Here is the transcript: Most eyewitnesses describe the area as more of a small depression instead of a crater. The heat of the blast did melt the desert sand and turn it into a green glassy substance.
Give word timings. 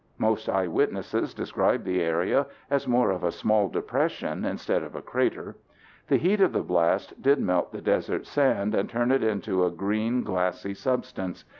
Most 0.17 0.49
eyewitnesses 0.49 1.35
describe 1.35 1.83
the 1.83 2.01
area 2.01 2.47
as 2.71 2.87
more 2.87 3.11
of 3.11 3.23
a 3.23 3.31
small 3.31 3.69
depression 3.69 4.45
instead 4.45 4.81
of 4.81 4.95
a 4.95 5.01
crater. 5.03 5.57
The 6.07 6.17
heat 6.17 6.41
of 6.41 6.53
the 6.53 6.63
blast 6.63 7.21
did 7.21 7.37
melt 7.39 7.71
the 7.71 7.81
desert 7.81 8.25
sand 8.25 8.73
and 8.73 8.89
turn 8.89 9.11
it 9.11 9.23
into 9.23 9.63
a 9.63 9.69
green 9.69 10.23
glassy 10.23 10.73
substance. 10.73 11.45